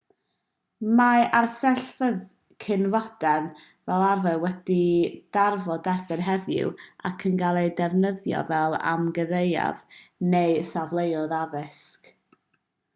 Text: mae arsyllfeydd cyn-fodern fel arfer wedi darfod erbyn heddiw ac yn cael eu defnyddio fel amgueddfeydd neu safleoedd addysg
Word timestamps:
mae 0.99 1.25
arsyllfeydd 1.39 2.23
cyn-fodern 2.63 3.49
fel 3.65 4.05
arfer 4.05 4.39
wedi 4.45 4.77
darfod 5.37 5.91
erbyn 5.93 6.25
heddiw 6.29 6.73
ac 7.11 7.27
yn 7.31 7.37
cael 7.43 7.61
eu 7.63 7.69
defnyddio 7.81 8.41
fel 8.49 8.79
amgueddfeydd 8.95 9.85
neu 10.33 10.59
safleoedd 10.73 11.37
addysg 11.45 12.11